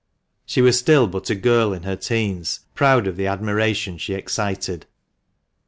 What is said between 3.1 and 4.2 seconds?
the admiration she